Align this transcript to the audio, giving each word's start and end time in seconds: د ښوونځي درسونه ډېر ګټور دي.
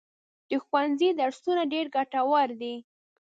د 0.49 0.51
ښوونځي 0.65 1.09
درسونه 1.19 1.63
ډېر 1.73 1.85
ګټور 1.95 2.47
دي. 2.61 2.75